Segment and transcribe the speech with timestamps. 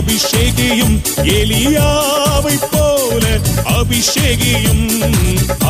[0.00, 0.94] அபிஷேகியும்
[1.30, 3.24] எலியாவை போல
[3.72, 4.84] அபிஷேகியும்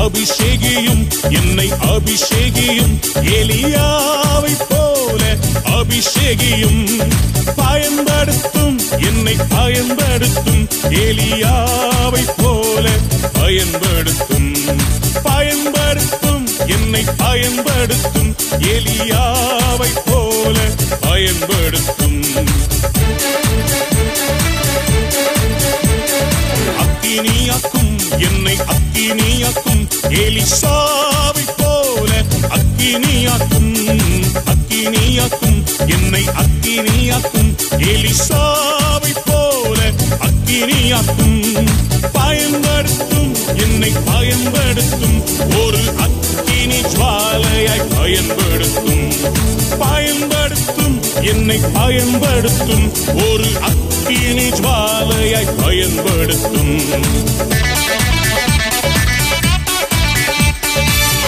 [0.03, 2.95] அபிஷேகியும் என்னை அபிஷேகியும்
[3.33, 5.23] எலியாவை போல
[5.79, 6.83] அபிஷேகியும்.
[7.57, 10.63] பயன்படுத்தும் என்னை பயன்படுத்தும்
[11.01, 12.87] எலியாவை போல
[13.33, 14.51] பயன்படுத்தும்
[15.23, 20.59] பயன்படுத்தும் என்னை பயன்படுத்தும் எலியாவை போல
[21.01, 22.23] பயன்படுத்தும்.
[26.79, 33.75] அக்கினியாக்கும் என்னை அக்கினியாக்கும் எலிசாவை போல அக்கினியாக்கும்.
[34.45, 38.45] அக்கினியாக்கும் என்னை அக்கினியாக்கும் எலிசா
[39.63, 39.81] போல
[40.21, 41.69] அக்கினியாக்கும்
[42.13, 45.23] பயன்படுத்தும் என்னை பயன்படுத்தும்.
[45.65, 49.13] ஒரு அக்கினி ஜுவாலையாய் பயன்படுத்தும்
[49.79, 52.93] பயன்படுத்தும் என்னை பயன்படுத்தும்.
[53.15, 56.83] ஒரு அக்கினி ஜுவாலையாய் பயன்படுத்தும்.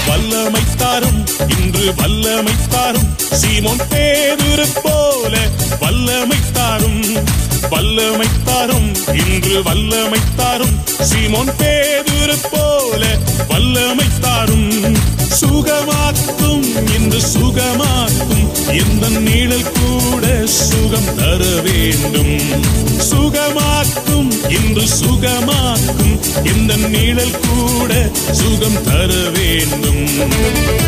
[0.06, 3.16] வல்லமை தாரும் இன்று வல்லமை தாரும்.
[3.40, 5.38] சீமோன் பேதுரு போல
[5.80, 7.04] வல்லமை தாரும்.
[7.70, 10.80] வல்லமை தாரும் இன்று வல்லமை தாரும்.
[10.98, 13.18] சீமோன் பேதுரு போல
[13.48, 14.96] வல்லமை தாரும்.
[15.28, 18.50] சுகமாக்கும் இன்று சுகமாக்கும்.
[18.68, 22.38] எந்த நீழல் கூட சுகம் தர வேண்டும்.
[22.98, 26.20] சுகமாக்கும் இன்று சுகமாக்கும்.
[26.44, 30.81] எந்த நீழல் கூட சுகம் தர வேண்டும்.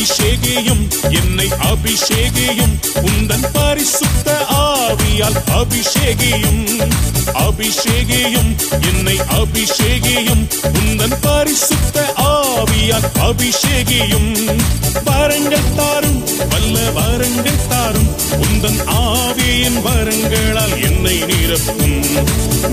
[0.00, 2.74] அபிஷேகியும் என்னை அபிஷேகியும்.
[2.94, 6.90] உந்தன் பரிசுத்த ஆவியால் அபிஷேகியும்
[7.34, 10.48] அபிஷேகியும் என்னை அபிஷேகியும்.
[10.62, 14.60] உந்தன் பரிசுத்த ஆவியால் அபிஷேகியும்.
[15.04, 18.16] வரங்கள் தாரும் வல்ல வரங்கள் தாரும்.
[18.30, 22.22] உந்தன் ஆவியின் வரங்களால் என்னை நிரப்பும்.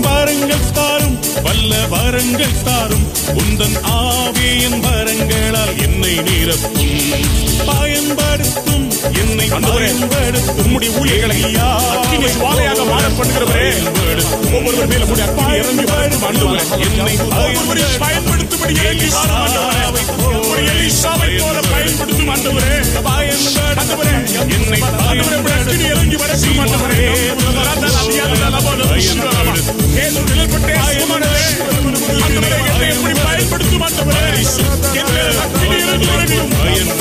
[0.00, 3.06] வரங்கள் தாரும் வல்ல வரங்கள் தாரும்.
[3.34, 7.17] உந்தன் ஆவியின் வரங்களால் என்னை நிரப்பும்.
[7.66, 8.90] பயன்படுத்தும்.
[9.20, 10.56] என்னை பயன்படுத்தும்.
[10.58, 13.68] உம்முடைய ஊழியர்களை அக்கினி ஜுவாலையாக மாற பண்ணுகிறவரே.
[14.54, 20.02] ஒவ்வொருவர் மேல உடைய அக்கினி இறங்கி வரட்டும் ஆண்டவரே என்னை ஒவ்வொருவரையும் பயன்படுத்தும்படி இறங்கி வாரும் ஆண்டவரே.
[20.18, 22.28] உம்முடைய எலிசாவை போல பயன்படுத்தும்.
[22.28, 22.76] ஆண்டவரே.
[23.78, 24.14] ஆண்டவரே
[24.48, 25.46] என்னை ஆண்டவரே?
[25.60, 26.16] அக்கினி இறங்கி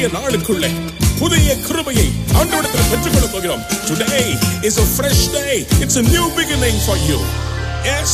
[0.00, 0.68] புதிய நாளுக்குள்ளே
[1.18, 2.04] புதிய கிருபையை
[2.40, 4.20] ஆண்டவரத்தில் பெற்றுக்கொள்ள போகிறோம் today
[4.68, 7.18] is a fresh day it's a new beginning for you
[7.88, 8.12] yes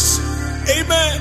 [0.77, 1.16] amen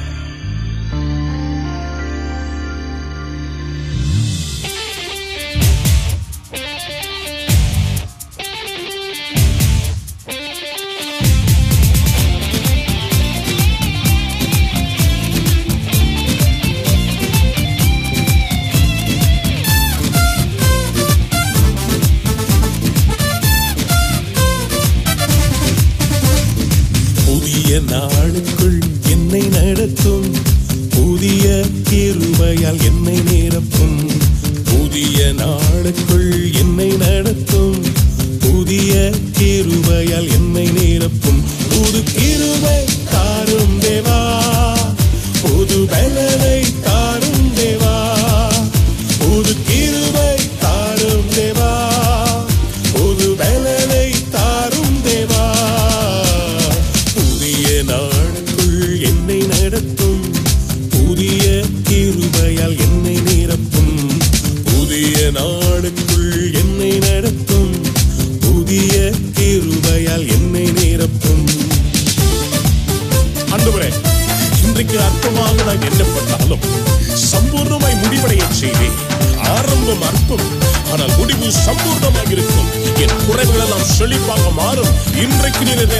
[84.05, 84.87] செழிப்பாக மாறும்.
[85.15, 85.97] இன்றைக்கு நீர் என்னை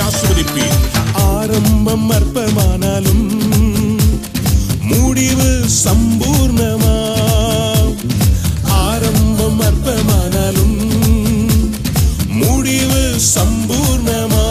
[1.14, 3.32] ஆரம்பம் அற்பமானாலும்
[4.82, 7.16] முடிவு சம்பூர்ணமா?
[8.64, 10.78] ஆரம்பம் அற்பமானாலும்
[12.28, 14.46] முடிவு சம்பூர்ணமா?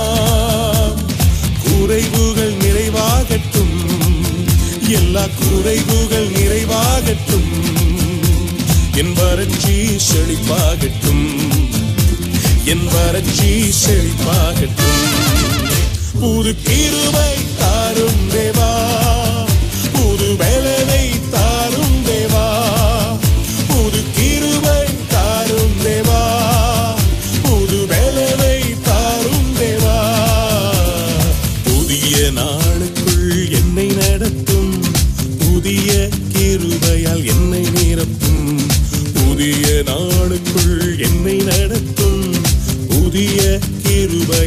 [1.65, 3.77] குறைவுகள் நிறைவாகட்டும்.
[4.89, 7.53] எல்லா குறைவுகள் நிறைவாகட்டும்.
[8.95, 11.74] என் வறட்சி செழிப்பாகட்டும்.
[12.65, 15.03] என் வறட்சி செழிப்பாகட்டும்.
[16.21, 18.73] புது கிருவை தாரும் தேவா.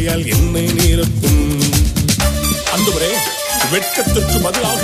[0.07, 1.41] கிருபையால் என்னை நிரப்பும்
[2.75, 3.09] அன்புரே
[3.71, 4.83] வெட்கத்திற்கு பதிலாக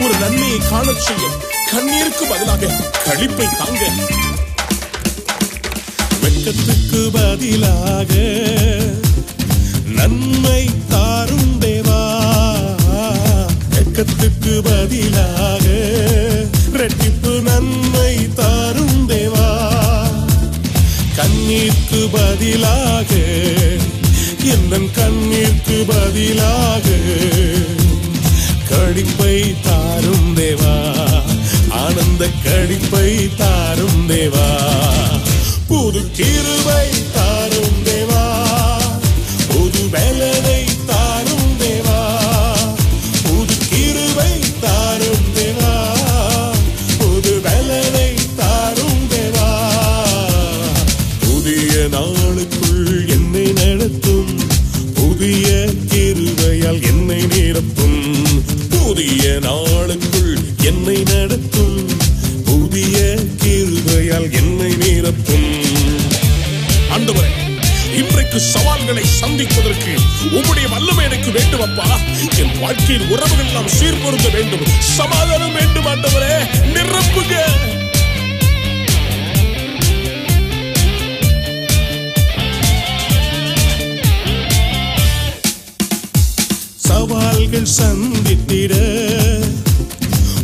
[0.00, 1.36] ஒரு நன்மையை காணச் செய்யும்
[1.70, 2.70] கண்ணீருக்கு பதிலாக
[3.04, 3.82] களிப்பை தாங்க.
[6.20, 8.14] வெட்கத்துக்கு பதிலாக
[9.88, 12.00] நன்மை தாரும் தேவா.
[13.70, 15.66] வெட்கத்துக்கு பதிலாக
[16.72, 19.48] ரெட்டிப்பு நன்மை தாரும் தேவா.
[21.16, 23.14] கண்ணீர்க்கு பதிலாக
[24.44, 26.86] என் கண்ணிற்கு பதிலாக
[28.70, 30.74] கடிப்பை தாரும் தேவா
[31.80, 34.48] ஆனந்த கடிப்பை தாரும் தேவா
[35.68, 36.84] புது கிருவை
[37.14, 38.11] தாரும் தேவா.
[72.72, 74.60] வாழ்க்கையில் உறவுகள் எல்லாம் சீர்பொருந்த வேண்டும்.
[74.78, 76.44] சமாதானம் வேண்டும் ஆண்டவரே.
[76.72, 77.34] நிரப்புங்க.
[86.76, 88.74] சவால்கள் சந்தித்திட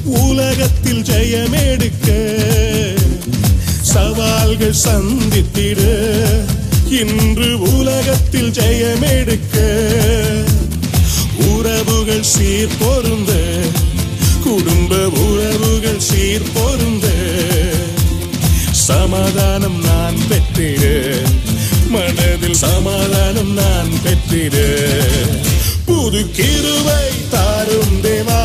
[0.05, 2.11] உலகத்தில் ஜெயமெடுக்க.
[3.81, 5.81] சவால்கள் சந்தித்திட
[6.89, 9.77] இன்று உலகத்தில் ஜெயமெடுக்க.
[11.59, 13.33] உறவுகள் சீர் பொருந்த.
[14.43, 17.07] குடும்ப உறவுகள் சீர் பொருந்த.
[18.73, 20.85] சமாதானம் நான் பெற்றிட
[21.89, 24.57] மனதில் சமாதானம் நான் பெற்றிட
[25.85, 28.43] புது கிருவை தாரும் தேவா.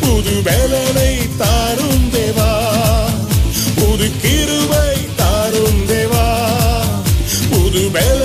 [0.00, 2.50] புது வேலனை தாரும் தேவா.
[3.74, 6.26] புது கிருவை தாரும் தேவா.
[7.50, 8.21] புது வேலை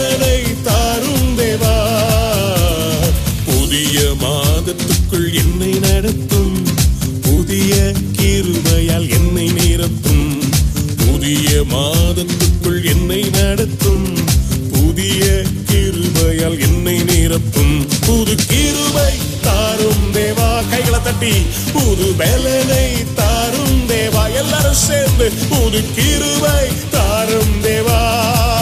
[4.68, 6.68] மாதத்துக்குள் என்னை நடத்தும்.
[7.22, 10.42] புதிய கிருபையால் என்னை நிரப்பும்.
[10.98, 14.18] புதிய மாதத்துக்குள் என்னை நடத்தும்.
[14.72, 17.88] புதிய கிருபையால் என்னை நிரப்பும்.
[18.06, 21.32] புது கிருபை தாரும் தேவா கைகளை தட்டி.
[21.74, 28.57] புது பலனை தாரும் தேவா எல்லாரும் சேர்ந்து புது கிருபை தாரும் தேவா.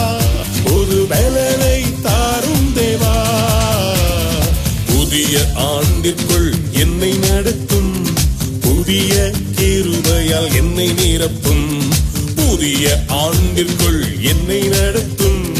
[10.36, 11.88] கிருபையால் என்னை நிரப்பும்.
[12.36, 15.54] புதிய ஆண்டிற்குள் என்னை நடத்தும்.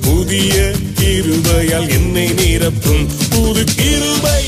[0.00, 3.06] புதிய கிருபையால் என்னை நிரப்பும்.
[3.30, 4.45] புது கிருபை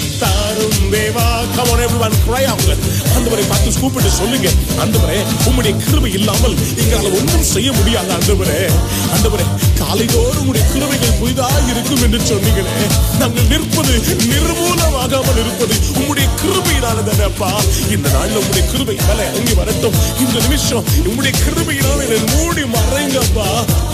[1.58, 2.82] come on everyone everyone out
[3.14, 4.48] ஆண்டவரை பார்த்து கூப்பிட்டு சொல்லுங்க.
[4.82, 8.58] ஆண்டவரே உம்முடைய கிருபை இல்லாமல் எங்களால் ஒன்றும் செய்ய முடியாது ஆண்டவரே.
[9.14, 9.46] ஆண்டவரே
[9.80, 12.86] காலைதோறும் உடைய கிருபைகள் புதிதாக இருக்கும் என்று சொன்னீங்களே
[13.20, 13.94] நாங்கள் நிற்பது
[14.32, 17.50] நிர்மூலமாகாமல் இருப்பது உம்முடைய கிருபையினால தானேப்பா
[17.94, 19.96] இந்த நாளில் உங்களுடைய கிருபை மேல இறங்கி வரட்டும்.
[20.22, 23.48] இந்த நிமிஷம் உங்களுடைய கிருபையினால் என்னை மூடி மறைங்கப்பா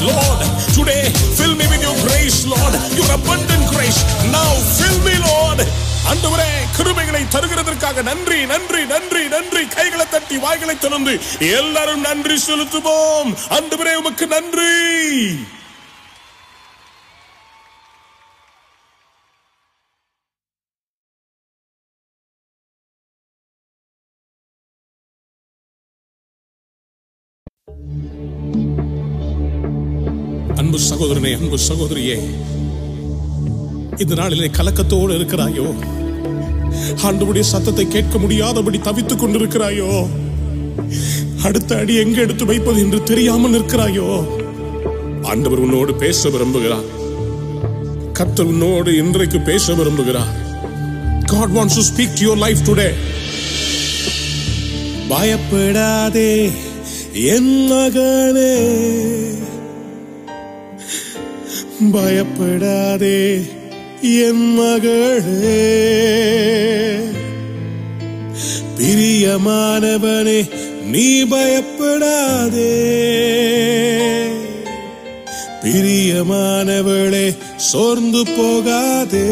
[0.09, 0.45] lord
[0.77, 0.99] today
[1.37, 4.01] fill me with your grace lord your abundant grace
[4.35, 5.65] now fill me lord
[6.11, 9.63] அன்றுவரே கிருபைகளை தருகிறதற்காக நன்றி நன்றி நன்றி நன்றி.
[9.77, 13.33] கைகளை தட்டி வாய்களை திறந்து எல்லாரும் நன்றி செலுத்துவோம்.
[13.59, 14.73] அன்றுவரே உமக்கு நன்றி.
[30.57, 32.17] அன்பு சகோதரனே அன்பு சகோதரியே
[33.99, 35.75] இந்த நாளிலே கலக்கத்தோடு இருக்கிறாயோ?
[37.03, 40.07] ஆண்டவுடைய சத்தத்தை கேட்க முடியாதபடி தவித்துக் கொண்டிருக்கிறாயோ?
[41.43, 44.25] அடுத்த அடி எங்க எடுத்து வைப்பது என்று தெரியாமல் இருக்கிறாயோ
[45.23, 46.85] ஆண்டவர் உன்னோடு பேச விரும்புகிறார்.
[48.13, 50.43] கர்த்தர் உன்னோடு இன்றைக்கு பேச விரும்புகிறார்.
[51.33, 52.95] God wants to speak to your life today.
[55.09, 56.51] பயப்படாதே
[57.13, 58.75] என் மகனே.
[61.93, 63.45] பயப்படாதே.
[64.05, 65.65] என் மகளே.
[68.79, 70.51] பிரியமானவனே
[70.85, 72.73] நீ பயப்படாதே.
[75.63, 79.29] பிரியமானவளே சோர்ந்து போகாதே.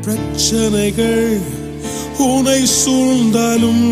[0.00, 1.38] பிரச்சனைகள்
[2.18, 3.86] உனை சூழ்ந்தாலும்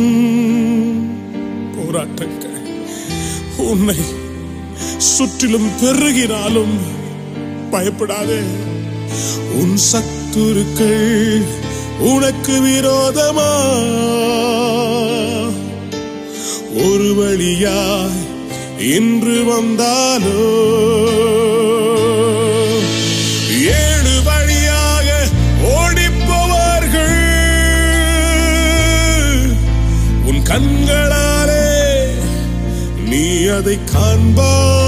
[1.77, 2.83] போராட்டங்கள்
[3.57, 3.97] உன்னை
[4.97, 6.99] சுற்றிலும் பெருகினாலும்
[7.71, 8.41] பயப்படாதே.
[9.53, 11.43] உன் சத்துருக்கள்
[11.99, 13.53] உனக்கு விரோதமா?
[16.85, 18.19] ஒரு வழியாய்
[18.79, 20.41] இன்று வந்தாலோ?
[23.51, 25.27] ஏழு வழியாக
[25.65, 27.19] ஓடிப்போவார்கள்.
[30.25, 32.09] உன் கண்களாலே
[33.07, 34.80] நீ அதை காண்பா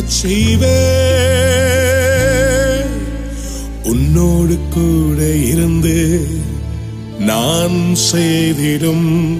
[0.00, 0.80] போகச் செய்வே.
[3.82, 6.26] உன்னோடு கூட இருந்து
[7.18, 9.38] நான் செய்திடும்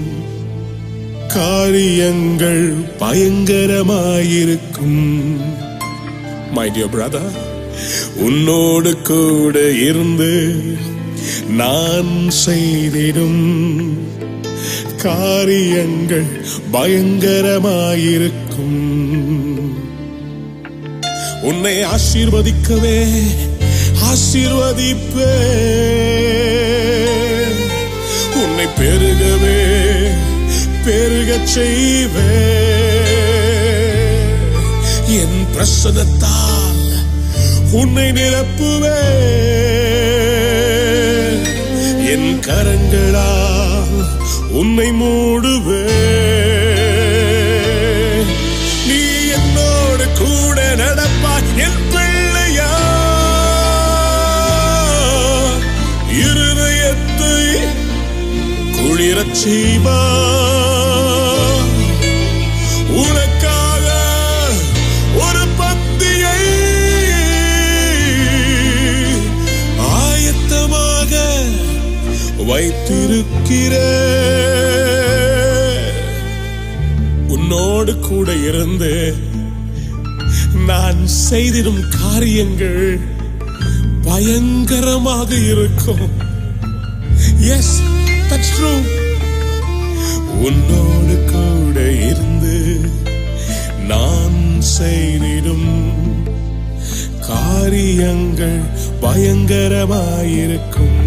[1.29, 5.39] காரியங்கள் பயங்கரமாயிருக்கும்.
[6.53, 7.39] மை டியர் பிரதர்
[8.17, 10.55] உன்னோடு கூட இருந்து
[11.49, 13.45] நான் செய்திடும்
[14.97, 16.31] காரியங்கள்
[16.73, 19.50] பயங்கரமாயிருக்கும்.
[21.43, 23.21] உன்னை ஆசீர்வதிக்கவே
[24.03, 25.33] ஆசீர்வதிப்பே.
[28.35, 30.11] உன்னை பெருகவே
[30.85, 32.59] பெருகச் செய்வே.
[35.07, 36.93] என் பிரசனத்தால்
[37.73, 38.99] உன்னை நிரப்புவே.
[42.11, 44.09] என் கரங்களால்
[44.51, 46.40] உன்னை மூடுவே.
[59.21, 59.97] குளிரச் செய்வா
[63.01, 63.89] உனக்காக
[65.25, 66.39] ஒரு பந்தியை
[69.97, 71.13] ஆயத்தமாக
[72.51, 73.75] வைத்திருக்கிற
[77.29, 78.95] உன்னோடு கூட இருந்து
[80.67, 82.83] நான் செய்திடும் காரியங்கள்
[84.03, 86.07] பயங்கரமாக இருக்கும்.
[90.41, 92.81] உன்னோடு கூட இருந்து
[93.89, 95.73] நான் செய்திடும்
[97.27, 98.63] காரியங்கள்
[99.03, 101.03] பயங்கரமாயிருக்கும்.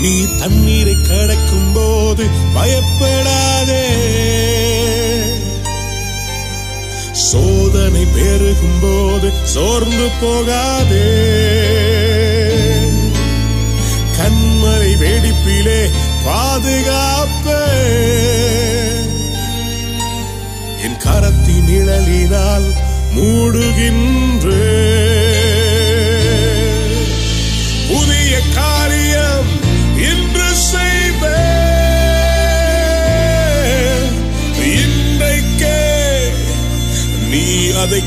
[0.00, 3.88] நீ தண்ணீரை கடக்கும் போது பயப்படாதே.
[7.12, 11.08] சோதனை பெருகும் போது சோர்ந்து போகாதே.
[14.16, 15.90] கண்மலை வெடிப்பிலே
[16.26, 17.64] பாதுகாப்பே.
[20.82, 22.68] என் கரத்தி நிழலினால்
[23.14, 24.68] மூடுகின்றே.
[27.88, 29.50] புதிய காரியம்
[29.96, 31.38] இன்று செய்வே.
[34.80, 35.82] இன்றைக்கே
[37.30, 38.02] நீ அதை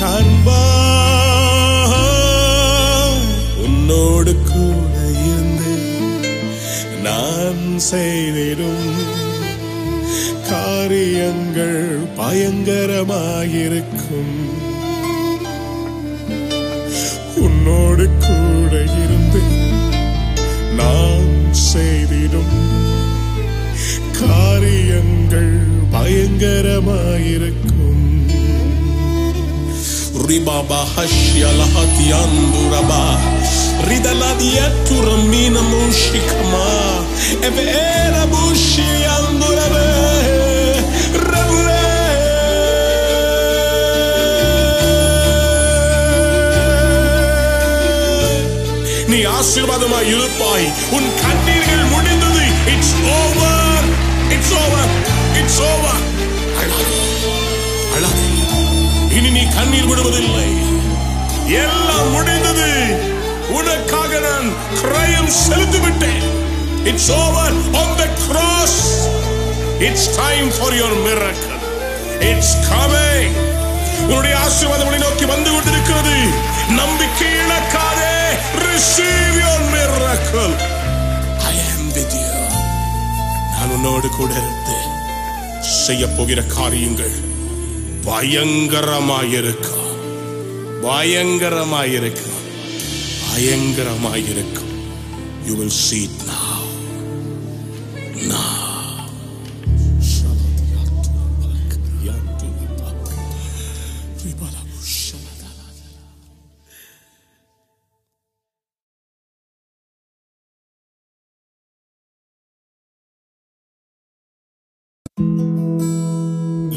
[0.00, 0.60] காண்பா
[3.64, 4.94] உன்னோடு கூட
[5.26, 5.72] இருந்து
[7.06, 8.88] நான் செய்திடும்
[10.50, 11.82] காரியங்கள்
[12.20, 14.36] பயங்கரமாயிருக்கும்.
[17.44, 19.42] உன்னோடு கூட இருந்து
[20.80, 21.30] நான்
[21.72, 22.56] செய்திடும்
[24.22, 25.54] காரியங்கள்
[25.96, 27.69] பயங்கரமாயிருக்கும்.
[30.29, 33.03] Ribaba hashya lahatianduraba
[33.89, 36.65] Ridaladiatura mina mushikama
[37.41, 39.87] Eve era bushi andurabe
[41.29, 41.83] Rabure
[49.11, 53.85] நீ ஆசீர்வாதமாய் இருப்பாய் உன் கண்ணீர்கள் முடிந்தது it's over
[54.35, 54.91] it's over
[55.41, 56.01] it's over
[59.54, 60.50] கண்ணீர் விடுவதில்லை.
[61.64, 62.70] எல்லாம் முடிந்தது.
[63.58, 64.48] உனக்காக நான்
[64.80, 66.26] கிரயம் செலுத்தி விட்டேன்
[66.84, 68.78] it's over on the cross
[69.78, 71.64] it's time for your miracle
[72.30, 73.36] it's coming
[74.08, 76.16] உன்னுடைய ஆசீர்வாதம் உன்னை நோக்கி வந்து கொண்டிருக்கிறது.
[76.80, 78.14] நம்பிக்கை இழக்காதே.
[78.64, 80.56] Receive your miracle
[81.50, 82.30] I am with you
[83.52, 84.78] நான் உன்னோடு கூட இருந்து
[85.84, 87.16] செய்ய போகிற காரியங்கள்
[88.04, 89.76] பயங்கரமாயிருக்கும்.
[90.82, 92.38] பயங்கரமாயிருக்கும்.
[93.22, 94.72] பயங்கரமாயிருக்கும்.
[95.46, 96.50] You will see it now.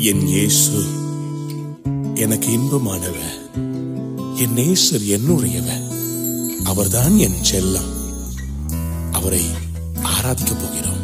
[0.05, 0.83] என் இயேசு
[2.15, 3.15] எனக்கு இன்பமானவ
[4.35, 5.69] என் நேசர் என்னுடையவ
[6.63, 7.91] அவர்தான் என் செல்லம்.
[9.11, 9.41] அவரை
[10.01, 11.01] ஆராதிக்கப் போகிறோம்.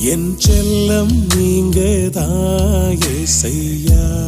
[0.00, 4.22] என் செல்லம் நீங்க தாயே செய்யா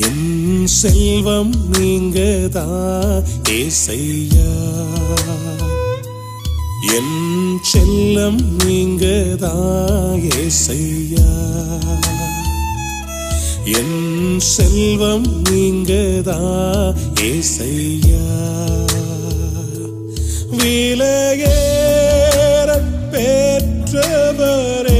[0.00, 0.26] என்
[0.66, 4.50] செல்வம் நீங்க தான் ஏசையா?
[6.96, 7.16] என்
[7.62, 9.04] செல்லம் நீங்க
[9.36, 11.30] தான் ஏசையா?
[13.78, 13.98] என்
[14.52, 16.90] செல்வம் நீங்க தான்
[17.22, 18.24] ஏசையா?
[20.58, 21.48] விலையேற
[23.12, 24.91] பெற்றவரே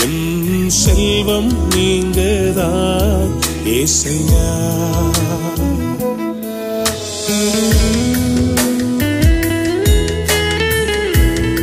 [0.00, 3.30] என் செல்வம் நீங்கதான்
[3.64, 4.50] ஏசையா?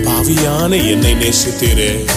[0.03, 2.07] பாவியான என்னை நேசித்தீரே.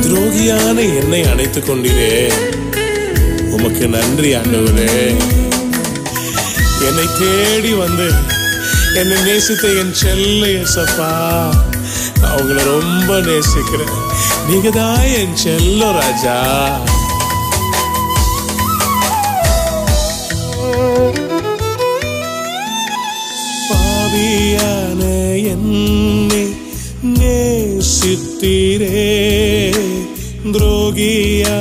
[0.00, 2.32] துரோகியான என்னை அணைத்துக் கொண்டீரே
[3.50, 5.16] உமக்கு நன்றி ஆண்டவரே.
[6.80, 8.10] என்னை தேடி வந்து
[8.94, 11.12] என்னை நேசித்த என் செல்ல எசப்பா
[12.22, 14.07] அவங்கள ரொம்ப நேசிக்கிறேன்.
[14.48, 16.36] நீங்க தான் என் செல்ல ராஜா
[23.70, 25.02] பாவியான
[25.52, 26.44] என்னை
[27.16, 29.02] நேசித்தீரே
[30.52, 31.58] துரோகியா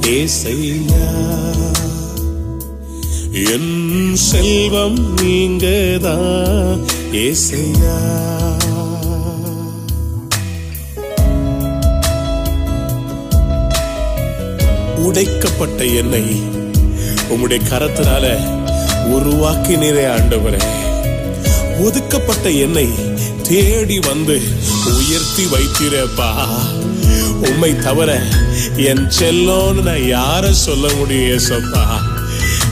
[0.00, 1.32] ஏசையா.
[3.32, 8.22] என் செல்வம் நீங்கதான் ஏசையா.
[14.96, 16.42] உடைக்கப்பட்ட என்னை
[17.30, 18.52] உம்முடைய கரத்தினால
[19.10, 20.62] உருவாக்கினீரே ஆண்டவரே.
[21.80, 22.88] ஒதுக்கப்பட்ட என்னை
[23.42, 24.40] தேடி வந்து
[24.96, 26.30] உயர்த்தி வைத்தீரப்பா
[27.40, 28.22] உண்மை தவிர
[28.76, 31.86] என் செல்லோன்னு நான் யார சொல்ல முடியும் ஏசப்பா?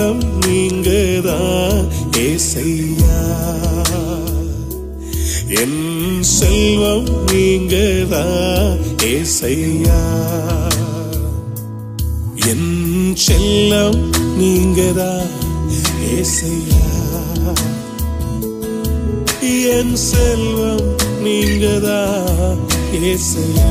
[0.00, 3.18] செல்லம் நீங்கதான் ஏசையா?
[5.48, 10.00] என் செல்வம் நீங்கதான் ஏசையா?
[12.46, 14.00] என் செல்லம்
[14.40, 15.28] நீங்கதான்
[16.14, 16.88] ஏசையா?
[19.76, 22.58] என் செல்வம் நீங்கதான்
[22.92, 23.70] ஏசையா?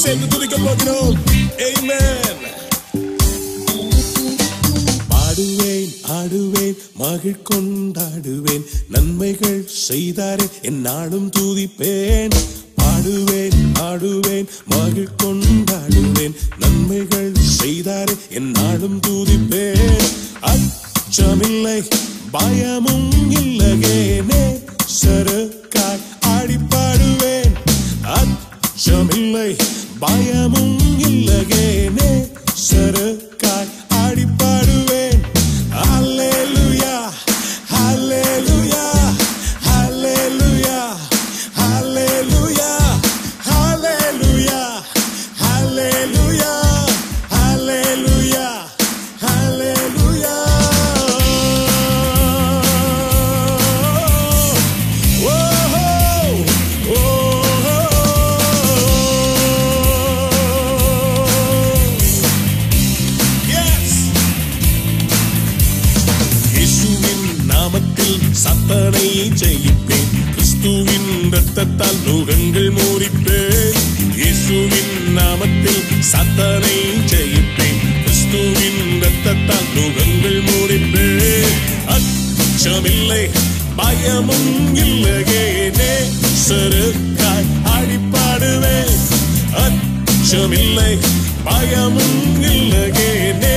[0.00, 1.18] எல்லாரும் சேர்ந்து துதிக்க போகிறோம்
[1.58, 2.36] Amen.
[5.10, 8.64] பாடுவேன் ஆடுவேன் மகிழ் கொண்டாடுவேன்.
[8.88, 12.34] நன்மைகள் செய்தாரே என் நாடும் தூதிப்பேன்.
[12.76, 16.34] பாடுவேன் ஆடுவேன் மகிழ் கொண்டாடுவேன்.
[16.58, 17.32] நன்மைகள்
[17.62, 20.04] செய்தாரே என் நாடும் தூதிப்பேன்.
[20.42, 21.90] அச்சமில்லை
[22.30, 24.60] பயமும் இல்லகேனே
[25.02, 26.56] சருக்காய் ஆடி
[28.80, 29.48] அச்சமில்லை
[29.98, 33.72] பயமும் இல்லையே நேசருக்காய்.
[76.10, 76.76] சத்தனை
[77.10, 77.80] ஜெயிப்பேன்.
[78.02, 81.58] கிறிஸ்துவின் ரத்தத்தால் நுகங்கள் மூடிப்பேன்.
[81.94, 83.22] அச்சமில்லை
[83.76, 85.92] பயமும் இல்லையேனே
[86.46, 88.96] சருக்காய் அடிப்பாடுவேன்
[89.64, 90.92] அச்சமில்லை
[91.44, 92.20] பயமும்
[92.50, 93.56] இல்லையேனே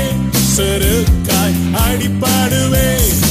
[0.55, 3.22] சருக்காய் அடிப்பாடுவேன்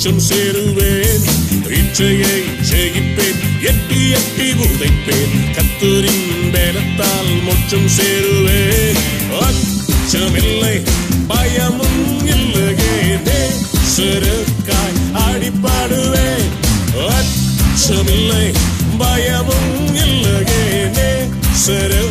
[0.00, 1.24] உச்சம் சேருவேன்.
[1.68, 3.40] இச்சையை ஜெயிப்பேன்.
[3.62, 5.50] எட்டி எட்டி உதைப்பேன்.
[5.52, 8.96] கத்தூரின் பேலத்தால் மொச்சம் சேருவேன்.
[9.40, 10.82] அச்சமில்லை
[11.28, 13.18] பயமும் இல்லையே.
[13.96, 16.48] சிறுக்காய் அடிப்பாடுவேன்.
[16.94, 18.54] அச்சமில்லை
[18.98, 21.28] பயமும் இல்லையே.
[21.52, 22.09] சிறு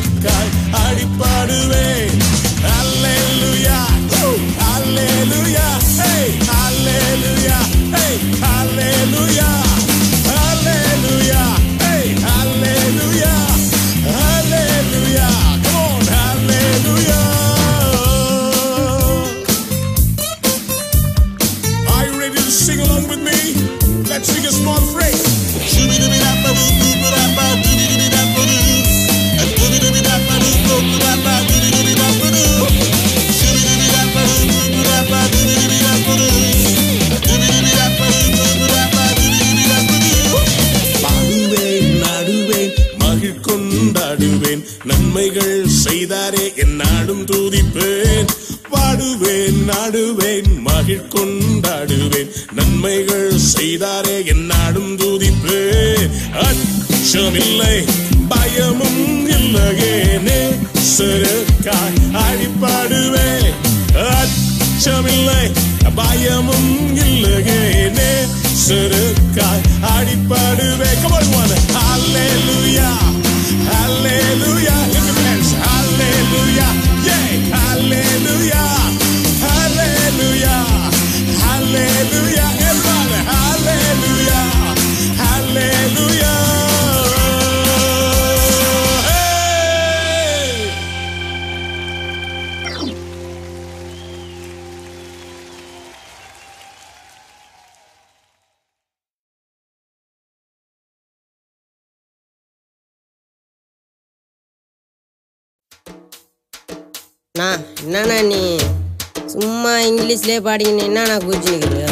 [110.30, 111.84] இங்கிலீஷ்லேயே பாடிக்கின்னு என்னண்ணா குதிச்சுனுக்குது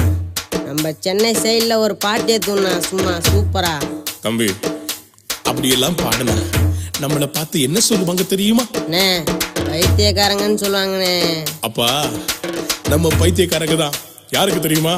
[0.67, 3.71] நம்ம சென்னை சைடில் ஒரு பாட்டு ஏற்றுண்ணா சும்மா சூப்பரா.
[4.25, 4.47] தம்பி
[5.49, 6.35] அப்படியெல்லாம் பாடுனா
[7.01, 8.63] நம்மளை பார்த்து என்ன சொல்லுவாங்க தெரியுமா?
[8.81, 9.05] அண்ணே
[9.71, 11.15] வைத்தியக்காரங்கன்னு சொல்லுவாங்கண்ணே.
[11.67, 11.87] அப்பா
[12.91, 13.97] நம்ம பைத்தியக்காரங்க தான்.
[14.35, 14.93] யாருக்கு தெரியுமா?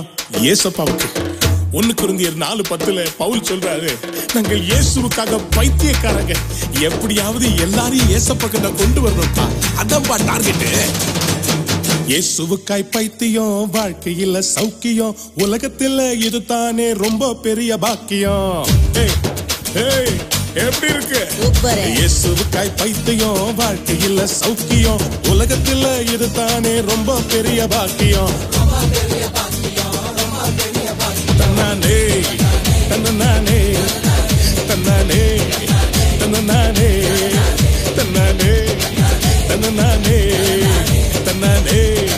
[0.51, 1.07] ஏசப்பாவுக்கு.
[1.79, 3.91] ஒண்ணு குருந்தியர் நாலு பத்துல பவுல் சொல்றாரு
[4.35, 6.35] நாங்கள் இயேசுவுக்காக பைத்தியக்காரங்க.
[6.89, 9.47] எப்படியாவது எல்லாரையும் ஏசப்பக்கிட்ட கொண்டு வரணும்ப்பா.
[9.83, 10.65] அதான்ப்பா டார்கெட்
[12.09, 18.63] இயேசுவுக்காய் பைத்தியம் வாழ்க்கையில சௌக்கியம் உலகத்துல இதுதானே ரொம்ப பெரிய பாக்கியம்.
[20.65, 21.21] எப்படி இருக்கு?
[21.97, 28.33] இயேசுவுக்காய் பைத்தியம் வாழ்க்கையில சௌக்கியம் உலகத்துல இதுதானே ரொம்ப பெரிய பாக்கியம்.
[31.39, 31.99] தன்னானே
[32.89, 33.59] தன்னானே
[34.69, 35.21] தன்னானே
[36.21, 36.91] தன்னானே
[37.89, 38.53] தன்னானே
[39.49, 40.17] தன்னானே.
[41.41, 42.09] Hey!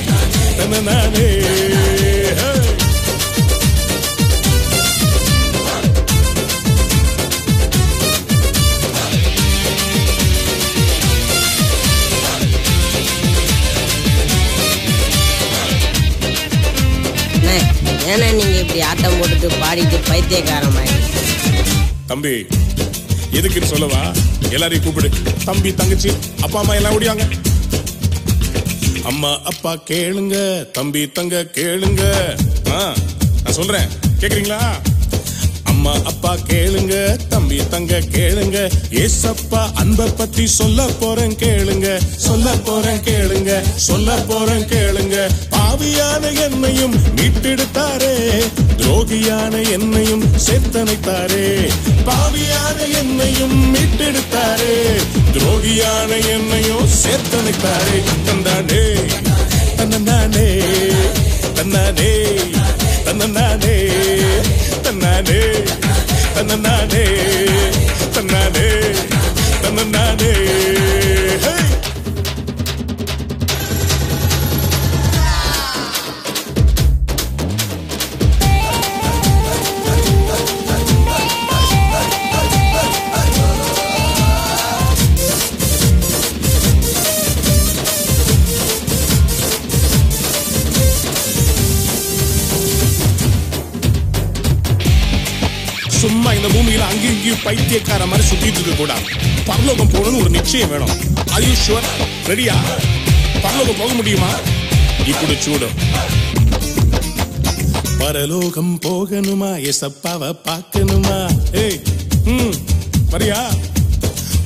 [17.36, 17.58] அண்ணே
[18.12, 20.98] ஏண்ணா நீங்கள் இப்படி ஆட்டம் போட்டுட்டு பாடிட்டு பைத்தியக்காரன் மாதிரி.
[22.08, 22.34] தம்பி
[23.38, 24.02] எதுக்குன்னு சொல்லவா?
[24.56, 25.10] எல்லாரையும் கூப்பிடு.
[25.46, 26.10] தம்பி தங்கச்சி
[26.44, 27.26] அப்பா அம்மா எல்லாம் ஓடியாங்க
[29.04, 30.36] அம்மா அப்பா கேளுங்க.
[30.72, 32.02] தம்பி தங்க கேளுங்க.
[32.64, 32.96] நான்
[33.50, 33.88] சொல்றேன்.
[34.20, 34.60] கேக்குறீங்களா?
[35.64, 37.18] அம்மா அப்பா கேளுங்க.
[37.28, 38.72] தம்பி தங்க கேளுங்க.
[38.90, 42.00] ஏசப்பா அன்ப பத்தி சொல்ல போறேன் கேளுங்க.
[42.18, 43.62] சொல்ல போறேன் கேளுங்க.
[43.76, 45.30] சொல்ல போறேன் கேளுங்க.
[45.52, 48.44] பாவியான என்னையும் மீட்டெடுத்தாரே.
[48.78, 51.72] துரோகியான என்னையும் சேர்த்தனைத்தாரே
[52.06, 54.76] பாவியான என்னையும் மீட்டெடுத்தாரே.
[55.34, 56.88] துரோகியான என்னையும்
[57.32, 58.84] சேர்த்தனைத்தாரே தந்தானே.
[59.78, 60.50] தன்னே
[61.56, 62.10] தன்னானே.
[63.06, 63.76] தன்னானே
[64.84, 65.40] தன்னானே.
[66.36, 67.41] தன்னானே
[100.54, 100.96] நிச்சயம் வேணும்.
[101.32, 101.86] அது ஷுவர்
[102.28, 102.56] ரெடியா
[103.42, 104.32] பரலோகம் போக முடியுமா?
[105.06, 105.68] இப்படி சூடு.
[107.98, 109.52] பரலோகம் போகணுமா?
[109.70, 111.18] எசப்பாவை பார்க்கணுமா?
[111.52, 111.80] ஏய்
[112.26, 112.54] ம்
[113.12, 113.40] வரியா?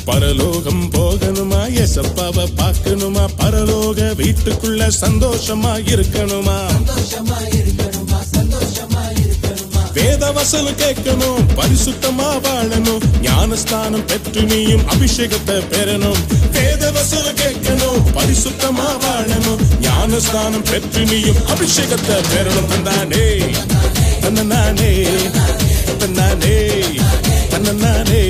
[0.06, 1.62] பரலோகம் போகணுமா?
[1.84, 3.26] எசப்பாவ பார்க்கணுமா?
[3.38, 6.60] பரலோக வீட்டுக்குள்ள சந்தோஷமா இருக்கணுமா?
[10.36, 16.20] வேத வசனம் கேட்கணும் பரிசுத்தமா வாழணும் ஞானஸ்தானம் பெற்று நீயும் அபிஷேகத்தை பெறணும்.
[16.56, 22.68] வேத வசனம் கேட்கணும் பரிசுத்தமா வாழணும் ஞானஸ்தானம் பெற்று நீயும் அபிஷேகத்தை பெறணும்.
[22.74, 23.26] தந்தானே
[24.26, 24.92] தந்தானே
[26.02, 26.56] தந்தானே
[27.54, 28.22] தந்தானே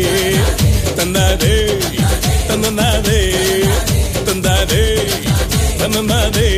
[0.98, 1.56] தந்தானே
[2.50, 3.20] தந்தானே
[4.28, 4.84] தந்தானே
[5.82, 6.50] தந்தானே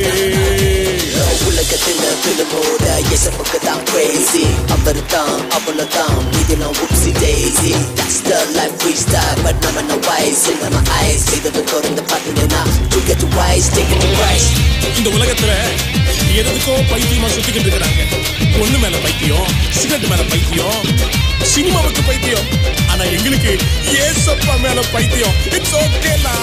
[1.50, 4.44] உலகத்துல விழுமோட எசப்புக்கு தான் கிரேசி
[4.76, 9.98] அவர் தான் அவள தான் இதெல்லாம் oopsy daisy that's the life we style but நம்ம no
[10.08, 10.44] wise.
[10.54, 12.62] In my eyes செய்தது திறந்த பாட்டுனா
[12.94, 14.48] to get to wise taking the price
[15.00, 15.52] இந்த உலகத்துல
[16.40, 18.02] எதுக்கோ பைத்தியமா சுத்திக்கிட்டு இருக்கிறாங்க.
[18.58, 19.48] பொண்ணு மேல பைத்தியம்
[19.80, 20.82] சிகரெட் மேல பைத்தியம்
[21.54, 22.48] சினிமாவுக்கு பைத்தியம்.
[22.92, 23.52] ஆனா எங்களுக்கு
[24.04, 25.36] ஏசப்பா மேல பைத்தியம்.
[25.58, 26.36] இட்ஸ் ஓகேலா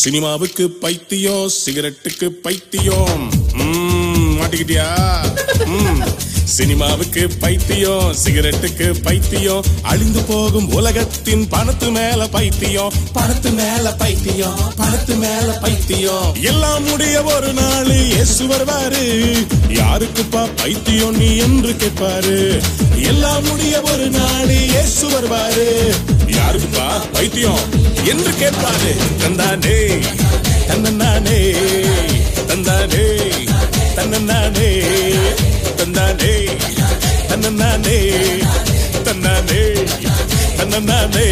[0.00, 3.24] சினிமாவுக்கு பைத்தியம் சிகரெட்டுக்கு பைத்தியம்
[3.60, 3.89] ம்ம்,
[4.50, 4.86] மாட்டிக்கிட்டியா?
[6.54, 15.48] சினிமாவுக்கு பைத்தியம் சிகரெட்டுக்கு பைத்தியம் அழிந்து போகும் உலகத்தின் பணத்து மேல பைத்தியம் பணத்து மேல பைத்தியம் பணத்து மேல
[15.64, 16.26] பைத்தியம்.
[16.50, 19.04] எல்லாம் முடிய ஒரு நாள் இயேசு வருவாரு.
[19.78, 22.36] யாருக்குப்பா பைத்தியம் நீ என்று கேட்பாரு?
[23.12, 25.68] எல்லாம் முடிய ஒரு நாள் இயேசு வருவாரு.
[26.38, 27.64] யாருக்குப்பா பைத்தியம்
[28.12, 28.92] என்று கேட்பாரு?
[29.22, 29.78] தந்தானே
[30.70, 31.40] தந்தானே
[32.50, 33.06] தந்தானே.
[34.00, 34.70] தன்னே
[35.76, 36.32] தந்தானே
[37.28, 38.00] தன்னே
[39.04, 39.62] தன்னானே
[40.58, 41.26] தன்னே.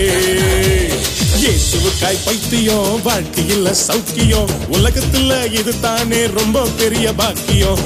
[1.42, 4.52] இயேசுவுக்காய் பைத்தியம் வாழ்க்கையில் சௌக்கியம்.
[4.72, 7.82] உலகத்துல இது தானே ரொம்ப பெரிய பாக்கியம்.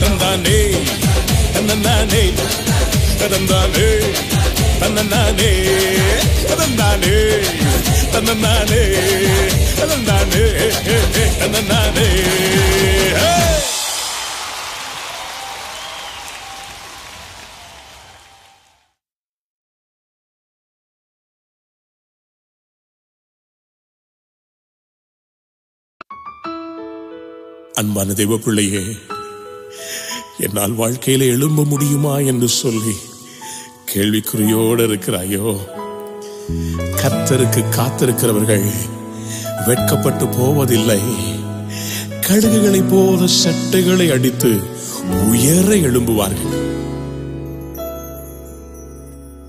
[0.00, 0.60] தந்தானே
[1.54, 2.24] தன்னானே
[3.30, 3.88] தந்தானே
[4.80, 5.52] தன்னானே
[6.50, 7.16] தந்தானே
[8.12, 8.84] தன்னானே
[9.80, 10.44] தன்னானே
[27.74, 28.86] அன்பான தெய்வ பிள்ளையே
[30.38, 32.96] என்னால் வாழ்க்கையில எழும்ப முடியுமா என்று சொல்லி
[33.94, 35.81] கேள்விக்குறியோடு இருக்கிறாயோ?
[37.02, 38.66] கத்தருக்கு காத்திருக்கிறவர்கள்
[39.66, 41.00] வெட்கப்பட்டு போவதில்லை.
[42.26, 44.60] கழுகுகளை போல சட்டைகளை அடித்து
[45.28, 46.60] உயர எழும்புவார்கள்.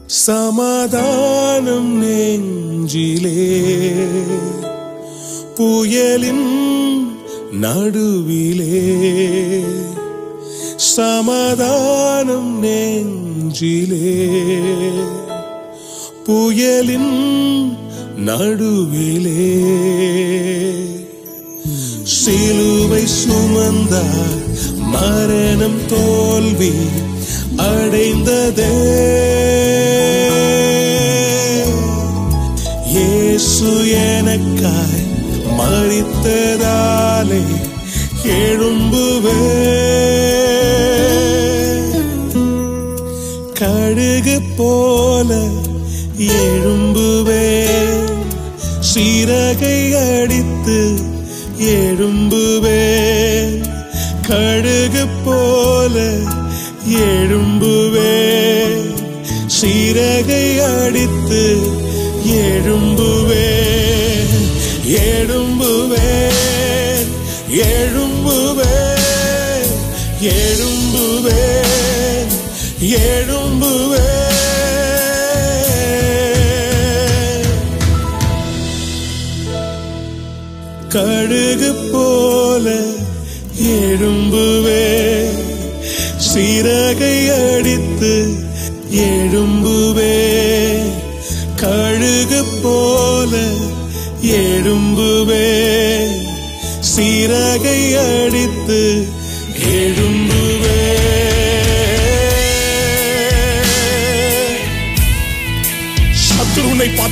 [0.06, 3.47] சமாதானம் நெஞ்சிலே
[5.56, 6.47] புயலின்
[7.51, 8.82] நடுவிலே
[10.75, 14.13] சமாதானம் நெஞ்சிலே
[16.26, 17.14] புயலின்
[18.28, 19.48] நடுவிலே
[22.16, 24.40] சிலுவை சுமந்தார்
[24.94, 26.74] மரணம் தோல்வி
[27.66, 28.76] அடைந்ததே.
[32.94, 33.72] இயேசு
[34.12, 35.06] எனக்காய்
[35.60, 37.44] மறித்ததாலே
[38.40, 39.40] எழும்புவே.
[43.60, 45.30] கழுகு போல
[46.20, 46.83] எழும்புவே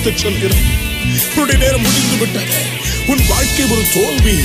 [0.03, 0.69] பார்த்து சொல்கிறேன்.
[1.33, 2.55] உன்னுடைய நேரம் முடிந்து விட்டது.
[3.11, 4.35] உன் வாழ்க்கை ஒரு தோல்வி.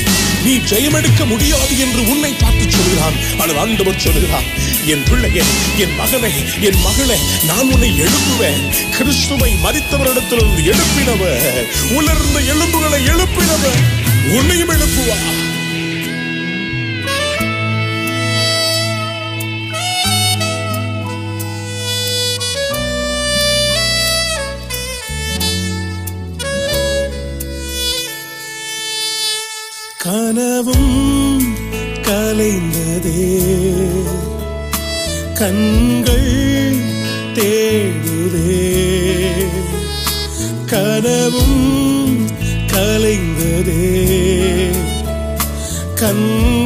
[0.45, 3.17] நீ ஜெயமெடுக்க முடியாது என்று உன்னை பார்த்து சொல்கிறான்.
[3.39, 4.49] ஆனால் ஆண்டவர் சொல்கிறான்
[4.93, 5.45] என் பிள்ளையே
[5.77, 8.63] என் மகனை என் மகளே நான் உன்னை எழுப்புவேன்.
[8.97, 11.67] கிறிஸ்துவை மறித்தவரிடத்திலிருந்து எழுப்பினவர்
[12.01, 13.83] உலர்ந்த எலும்புகளை எழுப்பினவர்
[14.37, 15.46] உன்னையும் எழுப்புவார்.
[30.07, 31.55] கனவும்
[32.03, 33.43] கலைந்ததே.
[35.35, 36.77] கண்கள்
[37.35, 38.67] தேடுதே.
[40.67, 42.27] கனவும்
[42.73, 44.05] கலைந்ததே.
[45.95, 46.66] கண்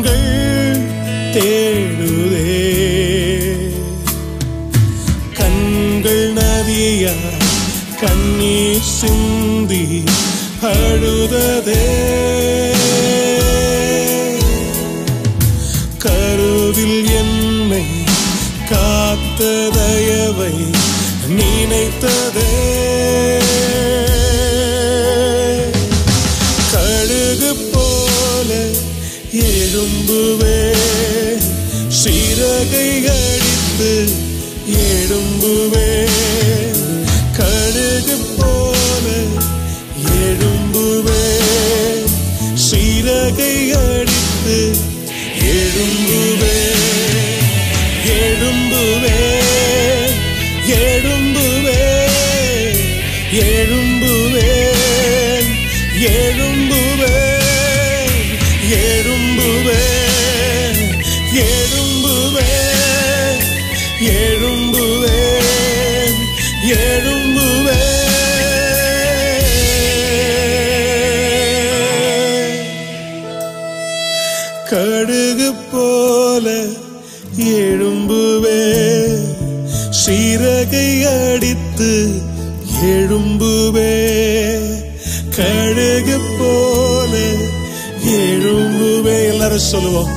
[89.70, 90.10] சொல்லுவோம்.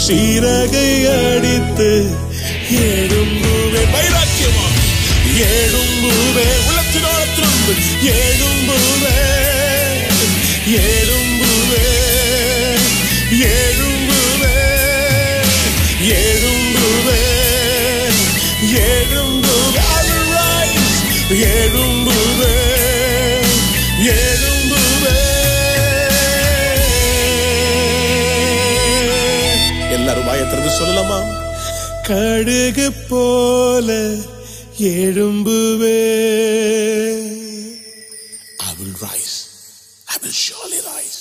[0.00, 1.90] சீரகை அடித்து
[30.46, 31.18] எல்லாரும் சொல்லலாமா
[32.08, 33.88] கடுகு போல
[34.96, 36.00] எழும்புவே
[38.62, 39.34] I will rise.
[40.06, 41.20] I will surely rise.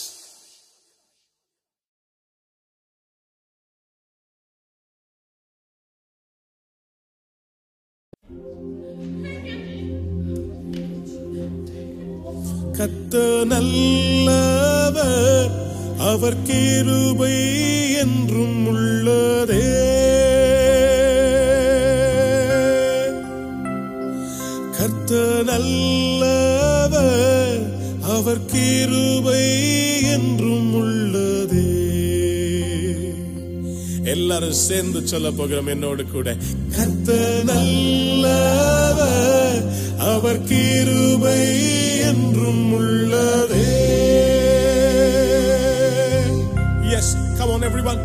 [12.77, 13.15] கத்த
[13.45, 15.51] நல்லவர்
[16.05, 17.45] அவர் கிருபை
[17.95, 18.64] என்றும்
[34.35, 36.35] எல்லாரும் சேர்ந்து சொல்ல போகிறோம் என்னோடு கூட.
[36.77, 39.63] கத்த நல்லவர்
[39.97, 43.73] அவர் கிருபை என்றும் உள்ளதே.
[46.89, 47.99] Yes come on everyone.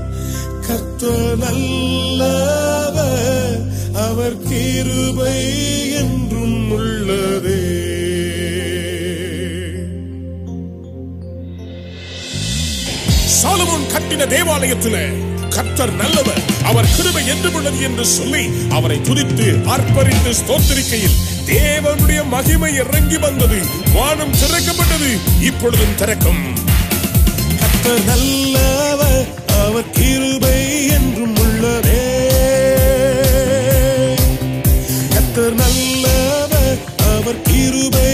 [0.68, 3.60] கத்த நல்லவர்
[3.92, 5.54] அவர் கிருபை
[5.94, 7.68] என்றும் உள்ளதே.
[13.42, 16.42] சாலமோன் கட்டின தேவாலயத்திலே கர்த்தர் நல்லவர்.
[16.64, 23.58] அவர் கிருபை என்று உள்ளது என்று சொல்லி அவரை துதித்து ஆர்ப்பரித்து ஸ்தோத்திரிக்கையில் தேவனுடைய மகிமை இறங்கி வந்தது.
[23.92, 25.10] வானம் திறக்கப்பட்டது.
[25.40, 26.42] இப்பொழுதும் திறக்கும்.
[27.60, 29.26] கர்த்தர் நல்லவர்
[29.64, 32.04] அவர் கிருபை என்றும் உள்ளதே
[35.12, 38.12] கர்த்தர் நல்லவர் அவர் கிருபை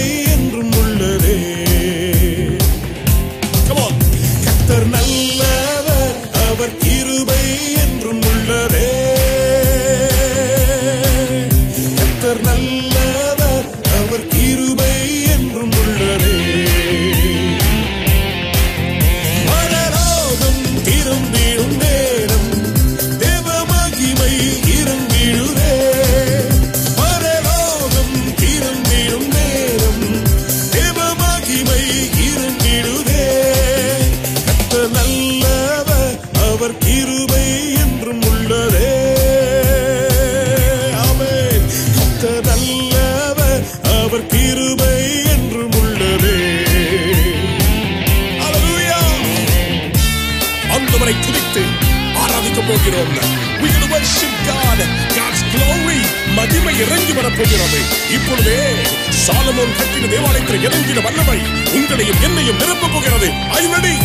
[57.38, 58.84] இறங்கி இப்பொழுதே
[59.26, 61.38] சாலமோன் கட்டின தேவாலயத்தில் இறங்கின வல்லமை
[61.74, 63.26] உங்களையும் என்னையும் நிரப்பப் போகிறது.
[63.26, 63.98] Are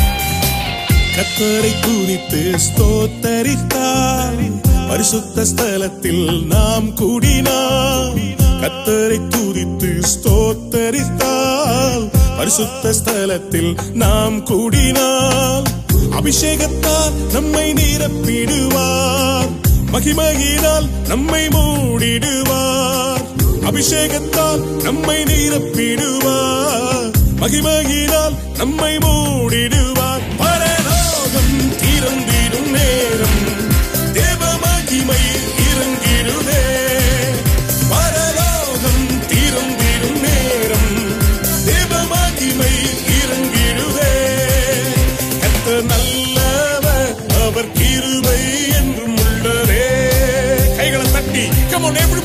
[1.16, 4.52] கத்தரை துதித்து ஸ்தோத்தரித்தார்.
[4.88, 8.36] பரிசுத்த ஸ்தலத்தில் நாம் கூடினார்.
[8.62, 15.64] கத்தரை துதித்து ஸ்தோத்தரித்தால் பரிசுத்த ஸ்தலத்தில் நாம் கூடினால்
[16.12, 19.50] அபிஷேகத்தால் நம்மை நிரப்பிடுவார்.
[19.92, 23.11] மகிமகினால் நம்மை மூடிடுவார்.
[23.64, 27.12] அபிஷேகத்தால் நம்மை நிரப்பிடுவார்.
[27.40, 30.01] மகிமகினால் நம்மை மூடிடுவார்.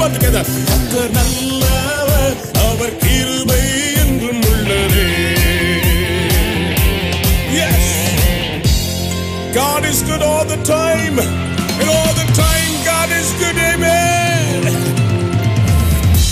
[0.07, 2.35] On together கர்த்தர் நல்லவர்
[2.67, 3.63] அவர் கிருபை
[4.03, 5.07] என்றும் உள்ளதே.
[7.59, 7.85] Yes.
[9.59, 11.17] God is good all the time.
[11.81, 14.65] And all the time God is good amen.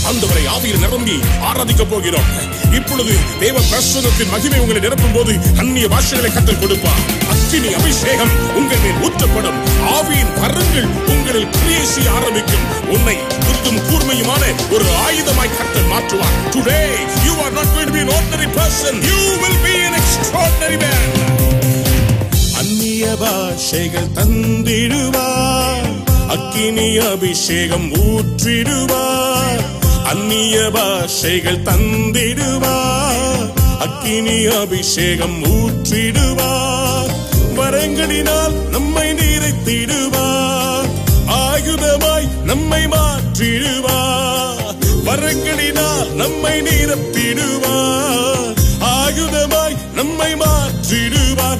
[0.09, 1.16] ஆண்டவரை ஆவியில் நிரம்பி
[1.51, 2.31] ஆராதிக்க போகிறோம்.
[2.79, 3.12] இப்பொழுது
[3.43, 7.05] தேவ பிரசுரத்தின் மகிமை உங்களை நிரப்பும் போது அந்நிய பாஷைகளை கற்றுக் கொடுப்பார்.
[7.55, 9.59] அக்னி அபிஷேகம் உங்கள் மேல் ஊற்றப்படும்.
[9.86, 12.88] ஆவியின் கரங்கள் உங்களில் கிரியை ஆரம்பிக்கும்.
[12.88, 16.50] உன்னை புத்தும் கூர்மையுமான ஒரு ஆயுதமாய் கர்த்தர் மாற்றுவார்.
[16.50, 16.90] Today
[17.26, 19.02] you are not going to be an ordinary person.
[19.02, 21.02] You will be an extraordinary man.
[22.57, 26.05] அந்நிய பாஷைகள் தந்திடுவார்.
[26.28, 29.64] அக்கினி அபிஷேகம் ஊற்றிடுவார்.
[30.05, 33.52] அந்நிய பாஷைகள் தந்திடுவார்.
[33.78, 36.84] அக்கினி அபிஷேகம் ஊற்றிடுவார்.
[37.85, 40.89] கரங்களினால் நம்மை நிறைத்திடுவார்
[41.28, 44.76] ஆயுதமாய் நம்மை மாற்றிடுவார்.
[45.05, 48.55] வரங்களினால் நம்மை நிரப்பிடுவார்.
[48.80, 51.59] ஆயுதமாய் நம்மை மாற்றிடுவார்.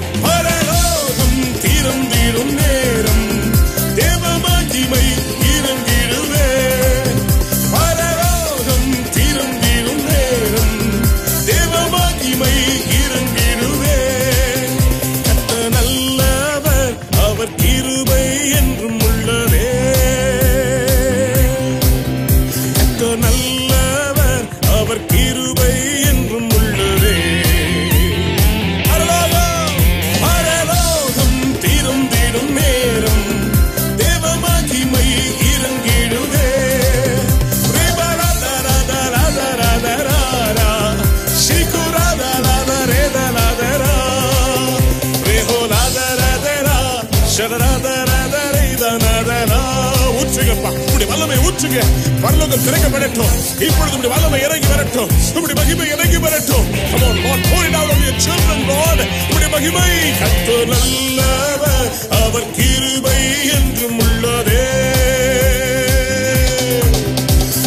[51.75, 53.33] வல்லமை பரலோகம் திறக்கப்படட்டும்
[53.66, 55.11] இப்பொழுது உடைய வல்லமை இறங்கி வரட்டும்.
[55.37, 56.66] இப்படி மகிமை இறங்கி வரட்டும்.
[56.91, 59.01] Come on, Lord, pour it out on your children, Lord.
[59.31, 59.91] இப்படி மகிமை.
[60.20, 61.89] கர்த்தர் நல்லவர்
[62.20, 63.18] அவர் கிருபை
[63.57, 64.62] என்றும் உள்ளதே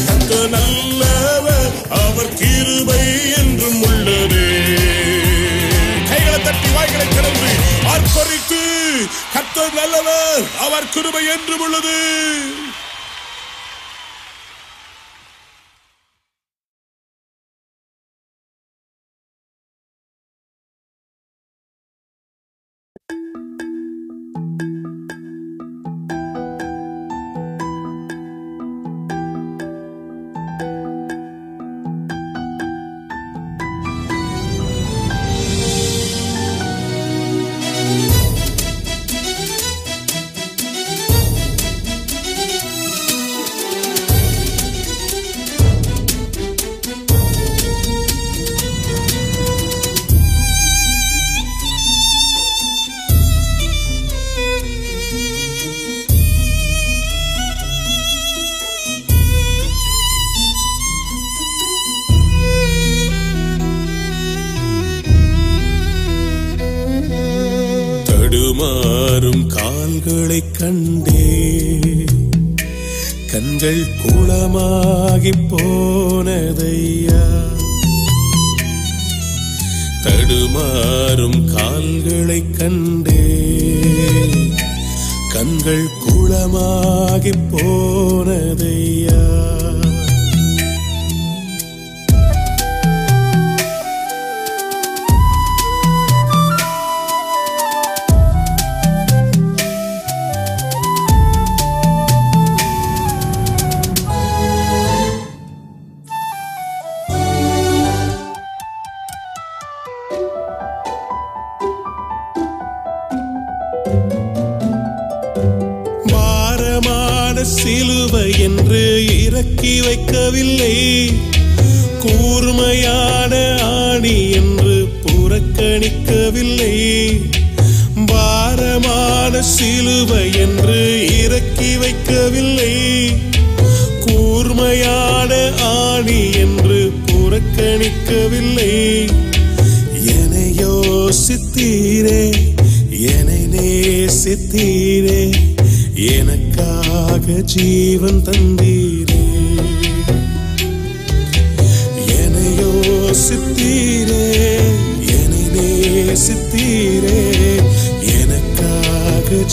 [0.08, 1.68] கர்த்தர் நல்லவர்
[2.04, 3.04] அவர் கிருபை
[3.42, 4.48] என்றும் உள்ளதே
[6.12, 7.52] கைகளை தட்டி வாய்களை திறந்து
[7.94, 8.62] ஆர்ப்பரித்து
[9.36, 11.98] கர்த்தர் நல்லவர் அவர் கிருபை என்றும் உள்ளது.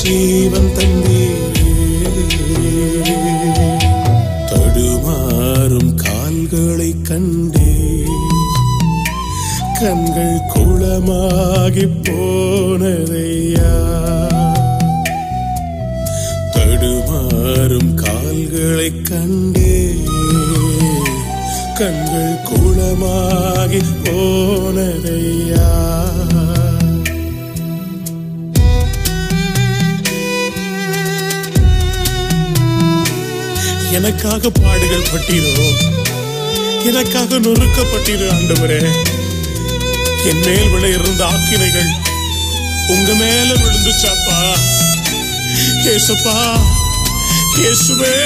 [0.02, 1.32] ஜீவன் தந்தீரே.
[4.46, 8.02] தடுமாறும் கால்களை கண்டே.
[9.80, 13.72] கண்கள் குளமாகி போனதையா?
[16.52, 19.94] தடுமாறும் கால்களை கண்டே.
[21.74, 25.72] கண்கள் குளமாகி போனதையா?
[33.96, 35.52] எனக்காக பாடுகள் பட்டீரோ.
[36.90, 38.80] எனக்காக நொறுக்கப்பட்டீரோ ஆண்டவரே.
[40.30, 41.90] என் மேல் விழ இருந்த ஆக்கினைகள்
[42.94, 44.38] உங்க மேல விழுந்துச்சாப்பா
[45.92, 46.36] ஏசப்பா
[47.58, 48.16] இயேசுவே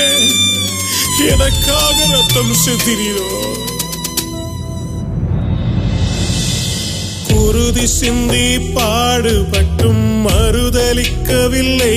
[1.33, 3.29] எனக்காக ரத்தம் சிந்திரீரோ
[7.29, 8.47] குருதி சிந்தி
[8.77, 11.97] பாடுபட்டும் மறுதலிக்கவில்லை.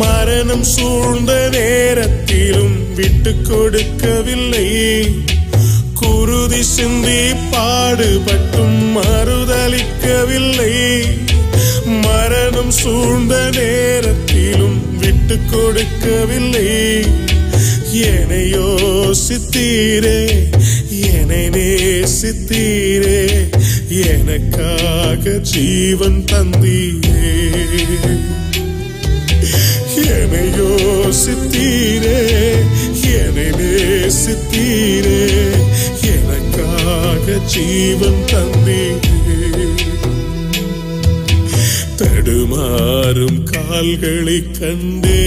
[0.00, 4.68] மரணம் சூழ்ந்த நேரத்திலும் விட்டு கொடுக்கவில்லை.
[5.94, 7.20] குருதி சிந்தி
[7.52, 10.74] பாடுபட்டும் மறுதளிக்கவில்லை
[12.04, 16.70] மரணம் சூழ்ந்த நேரத்திலும் விட்டு கொடுக்கவில்லை.
[18.10, 20.20] என்னை யோசித்தீரே
[21.12, 23.20] என்னை நேசித்தீரே
[24.12, 27.32] எனக்காக ஜீவன் தந்தீரே.
[30.12, 32.18] என்னை யோசித்தீரே
[33.16, 35.20] என்னை நேசித்தீரே
[36.14, 39.66] எனக்காக ஜீவன் தந்தீரே.
[41.96, 45.24] தடுமாறும் கால்களை கண்டே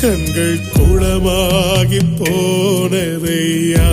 [0.00, 3.90] கண்கள் குளமாகி போனதையா?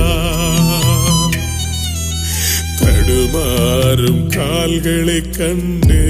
[2.81, 6.05] தடுமாறும் கால்களை கண்டே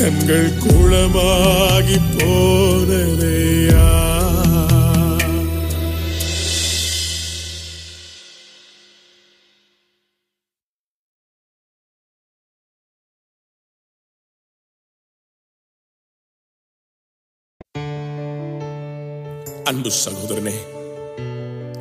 [0.00, 3.86] கண்கள் குளமாகி போனதையா?
[19.64, 20.56] அன்பு சகோதரனே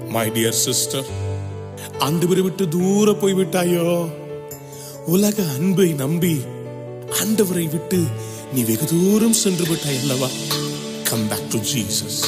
[0.10, 1.08] மை டியர் சிஸ்டர்
[2.00, 3.86] ஆண்டவரை விட்டு தூர போய்விட்டாயோ?
[5.06, 6.36] உலக அன்பை நம்பி
[7.12, 8.04] ஆண்டவரை விட்டு
[8.54, 10.28] நீ வெகு தூரம் சென்று விட்டாய் அல்லவா?
[11.04, 12.20] கம் பேக் டு ஜீசஸ்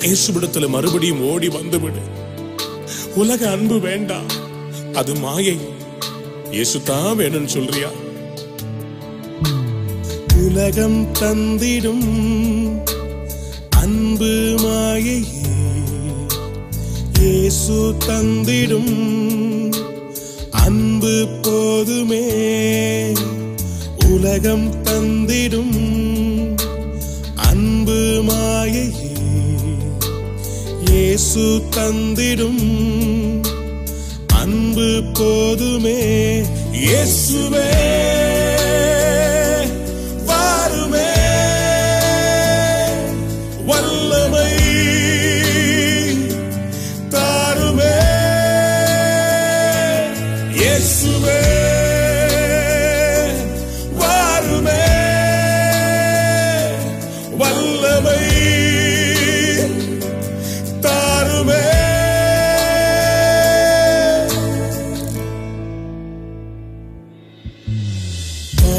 [0.00, 2.00] இயேசுபிடத்துல மறுபடியும் ஓடி வந்துவிடு.
[3.14, 4.30] உலக அன்பு வேண்டாம்.
[4.92, 5.58] அது மாயை.
[6.50, 7.90] இயேசு தான் வேணும்னு சொல்றியா?
[10.36, 12.08] உலகம் தந்திடும்
[13.70, 15.20] அன்பு மாயையே
[17.20, 18.94] இயேசு தந்திடும்
[20.50, 22.24] அன்பு போதுமே.
[24.22, 25.76] உலகம் தந்திடும்
[27.36, 29.12] அன்பு மாயையே.
[30.90, 32.64] இயேசு தந்திடும்
[34.28, 36.00] அன்பு போதுமே.
[36.72, 37.68] இயேசுவே.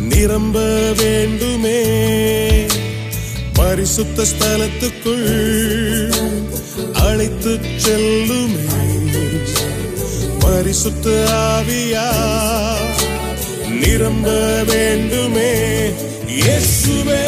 [0.00, 0.58] நிரம்ப
[0.96, 1.82] வேண்டுமே.
[3.52, 6.14] பரிசுத்த ஸ்தலத்துக்குள்
[6.92, 8.68] அழைத்து செல்லுமே.
[10.38, 12.08] பரிசுத்த ஆவியா
[13.80, 15.90] நிரம்ப வேண்டுமே.
[16.26, 17.24] இயேசுவே.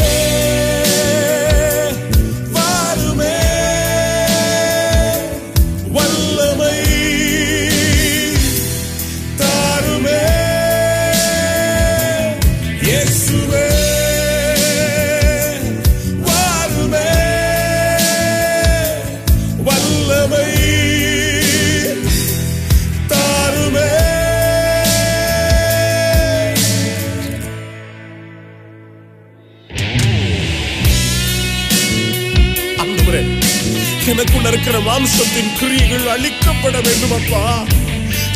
[34.49, 37.42] இருக்கிற மாம்சத்தின் கிரியைகள் அழிக்கப்பட வேண்டும் அப்பா.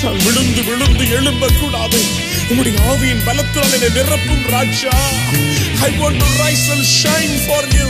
[0.02, 2.00] நான் விழுந்து விழுந்து எழும்பக்கூடாது.
[2.50, 4.94] உம்முடைய ஆவியின் பலத்தால் என்னை நிரப்பும் ராஜா.
[5.86, 7.86] I want to rise and shine for you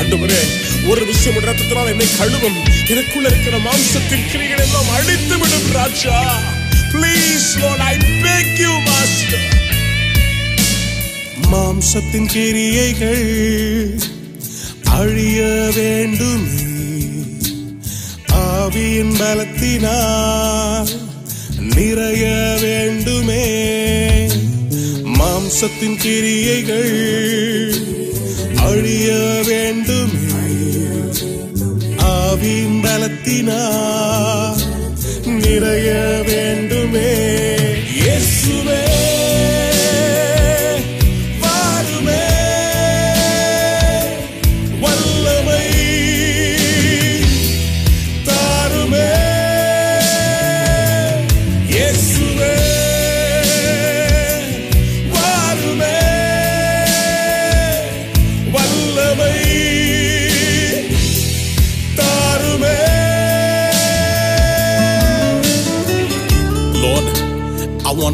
[0.00, 0.42] ஆண்டவரே
[0.86, 2.58] ஒரு விஷயம் ரத்தத்தினால் என்னை கழுவும்.
[2.88, 6.18] எனக்குள்ள இருக்கிற மாம்சத்தின் கிரிகள் எல்லாம் அழித்து விடும் ராஜா.
[6.92, 9.48] Please lord I beg you master
[11.52, 13.26] மாம்சத்தின் கிரியைகள்
[14.98, 15.40] அழிய
[15.74, 16.63] வேண்டுமே.
[18.74, 20.88] ஆவியின் பலத்தினால்
[21.74, 23.46] நிறைய வேண்டுமே.
[25.04, 27.74] மாம்சத்தின் கிரியைகள்
[28.56, 29.12] அழிய
[29.46, 30.10] வேண்டும்.
[31.96, 34.60] ஆவியின் பலத்தினால்
[35.24, 36.13] நிறைய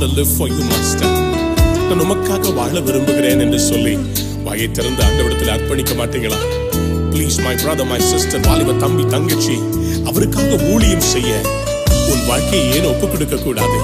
[0.01, 1.09] want to live for you, Master.
[1.88, 3.98] நான் உமக்காக வாழ விரும்புகிறேன் என்று சொல்லி
[4.44, 6.38] வாயை திறந்து ஆண்டவிடத்தில் அர்ப்பணிக்க மாட்டீங்களா?
[7.12, 9.57] Please my brother my sister வாலிப தம்பி தங்கச்சி
[10.05, 11.32] அவருக்காக ஊழியம் செய்ய
[12.12, 13.78] உன் வாழ்க்கையை ஏன் ஒப்பு கொடுக்க கூடாது?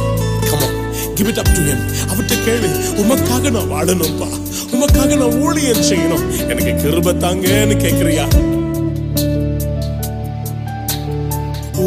[0.48, 0.74] Come on,
[1.16, 1.62] give it up to
[2.10, 2.70] அவர்கிட்ட கேளு
[3.02, 4.30] உமக்காக நான் வாழணும்பா.
[4.76, 6.26] உமக்காக நான் ஊழியம் செய்யணும்.
[6.48, 8.26] எனக்கு கிருப தாங்கன்னு கேட்கிறியா?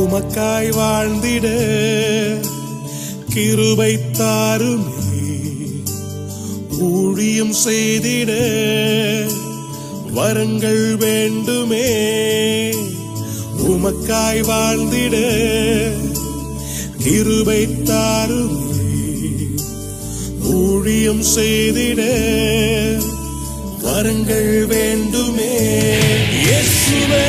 [0.02, 1.48] உமக்காய் வாழ்ந்திட.
[3.40, 5.28] கிருபை தாருமே
[6.88, 8.32] ஊழியம் செய்திட
[10.18, 11.88] வரங்கள் வேண்டுமே.
[13.70, 15.16] உமக்காய் வாழ்ந்திட
[17.04, 18.92] கிருபை தாருமே
[20.42, 22.02] ஊழியம் செய்திட
[23.86, 25.54] வரங்கள் வேண்டுமே.
[26.44, 27.26] இயேசுவே.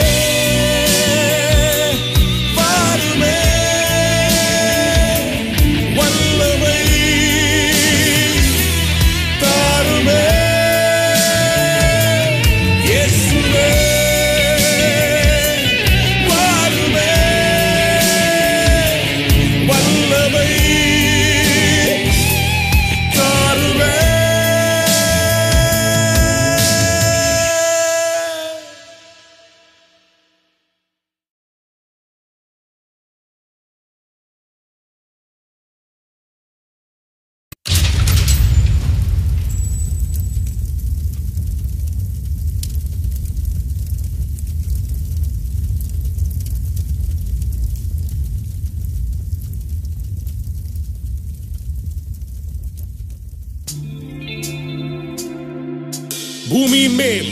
[57.01, 57.29] மேல்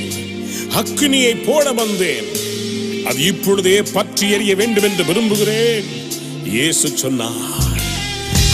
[0.80, 2.28] அக்கினியை போட வந்தேன்.
[3.08, 5.86] அது இப்பொழுதே பற்றி எறிய வேண்டும் என்று விரும்புகிறேன்
[6.54, 7.78] இயேசு சொன்னார்.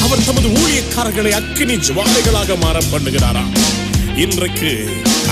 [0.05, 3.53] அவர் தமது ஊழியக்காரர்களை அக்கினி ஜுவாலைகளாக மாற பண்ணுகிறாராம்
[4.25, 4.73] இன்றைக்கு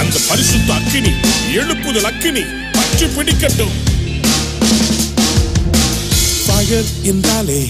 [0.00, 1.12] அந்த பரிசுத்த அக்கினி
[1.60, 2.44] எழுப்புதல் அக்கினி
[2.78, 3.74] பற்றி பிடிக்கட்டும்.
[7.10, 7.60] என்றாலே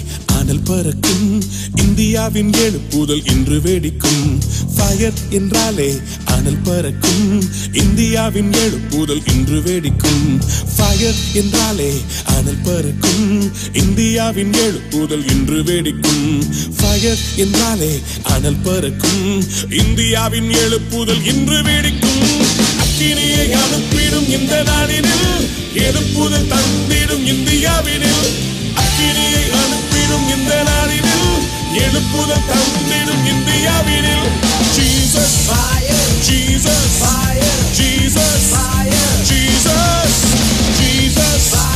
[0.52, 1.42] அனல் பறக்கும்.
[1.76, 4.38] இந்தியாவின் எழுப்புதல் இன்று வெடிக்கும்.
[4.76, 5.94] ஃபயர் என்றாலே
[6.24, 7.44] அனல் பறக்கும்.
[7.72, 10.40] இந்தியாவின் எழுப்புதல் இன்று வெடிக்கும்.
[10.76, 11.92] ஃபயர் என்றாலே
[12.24, 13.50] அனல் பறக்கும்.
[13.74, 16.44] இந்தியாவின் எழுப்புதல் இன்று வெடிக்கும்.
[16.80, 19.44] ஃபயர் என்றாலே அனல் பறக்கும்.
[19.70, 22.44] இந்தியாவின் எழுப்புதல் இன்று வெடிக்கும்.
[22.84, 28.51] அக்கினியை அனுப்பிடும் இந்த நாளினில் எழுப்புதல் தந்திடும் இந்தியாவினில்.
[30.22, 31.46] அனுப்பிடும் இந்த நாளினில்
[31.82, 34.28] எழுப்புதல் தந்திடும் இந்தியாவினில்.
[34.74, 35.38] Jesus
[36.26, 36.98] Jesus
[37.78, 38.50] Jesus Jesus
[39.28, 40.20] Jesus
[40.78, 41.71] Jesus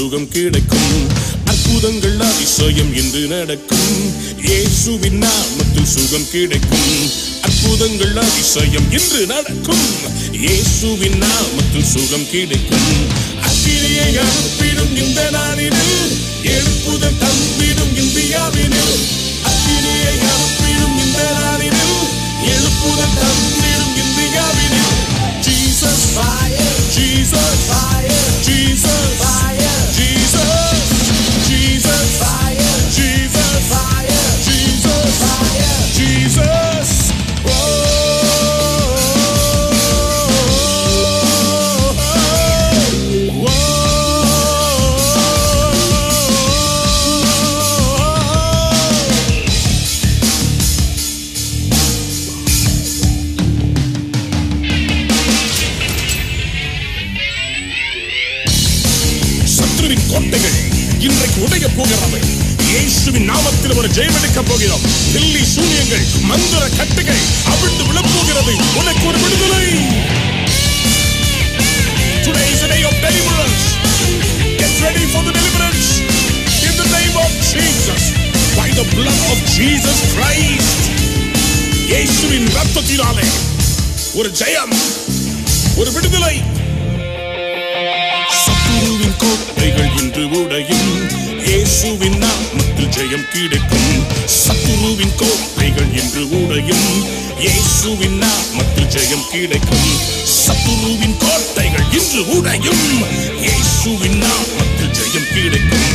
[0.00, 1.08] சுகம் கிடைக்கும்.
[1.44, 3.96] அற்புதங்கள் அதிசயம் இன்று நடக்கும்.
[4.42, 7.10] இயேசுவின் நாமத்தில் சுகம் கிடைக்கும்.
[7.40, 9.84] அற்புதங்கள் அதிசயம் இன்று நடக்கும்.
[10.32, 12.94] இயேசுவின் நாமத்தில் சுகம் கிடைக்கும்.
[13.48, 16.08] அக்கிரியை அனுப்பிடும் இந்த நாளினில்
[16.54, 18.96] எழுப்புதல் தம்பிடும் இந்தியாவினில்.
[19.50, 21.98] அக்கிரியை அனுப்பிடும் இந்த நாளினில்
[22.54, 24.96] எழுப்புதல் தம்பிடும் இந்தியாவினில்.
[25.46, 29.49] Jesus fire, Jesus fire, Jesus fire,
[32.20, 32.49] Bye.
[63.30, 67.22] நாமத்தில் ஒரு ஜெயமெடுக்க போகிறோம் தில்லி சூனியங்கள் மந்திர கட்டுகள்
[67.52, 69.66] அவிழ்ந்து விழப்போகிறது உனக்கு ஒரு விடுதலை
[72.24, 73.62] Today is a day of deliverance.
[74.58, 75.86] Get ready for the deliverance
[76.60, 78.02] in the name of Jesus.
[78.52, 80.76] By the blood of Jesus Christ.
[81.86, 83.28] இயேசுவின் ரத்தத்தினாலே
[84.14, 84.74] ஒரு ஜெயம்
[85.76, 86.34] ஒரு விடுதலை
[88.40, 90.92] சத்துருவின் கோட்டைகள் இன்று உடையும்
[91.50, 93.94] இயேசுவின் நாமத்தில் ஜெயம் கிடைக்கும்.
[94.34, 96.90] சத்துருவின் கோட்டைகள் என்று உடையும்
[97.44, 99.88] இயேசுவின் நாமத்தில் ஜெயம் கிடைக்கும்.
[100.34, 102.84] சத்துருவின் கோட்டைகள் இன்று உடையும்
[103.46, 105.90] இயேசுவின் நாமத்தில் ஜெயம் கிடைக்கும்.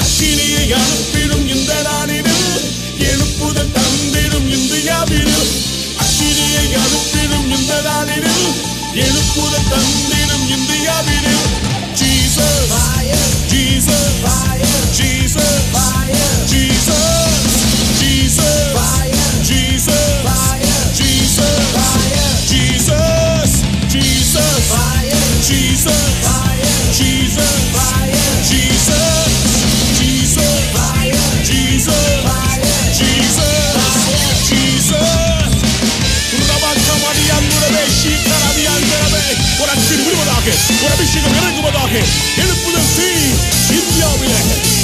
[0.00, 2.46] அக்கினியை அனுப்பிடும் இந்த நாளிலும்
[3.10, 5.52] எழுப்புதல் தந்திடும் இந்தியாவினில்
[6.04, 8.46] அக்கினியை அனுப்பிடும் இந்த நாளிலும்
[9.04, 11.44] எழுப்புதல் தந்திடும் இந்தியாவினில்
[25.46, 26.43] Jesus
[39.54, 41.92] ஒரு அச்சில் விடுவதாக ஒரு அபிஷேகம் இறங்குவதாக
[42.42, 43.10] எழுப்புதல் தீ
[43.78, 44.36] இந்தியாவில்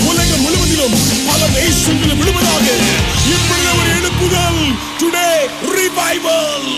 [0.04, 0.96] உலகம் முழுவதிலும்
[1.26, 2.66] பல நேசங்களில் விடுவதாக
[3.30, 4.62] இப்பொழுது ஒரு எழுப்புதல்.
[5.00, 5.28] Today
[5.74, 6.70] revival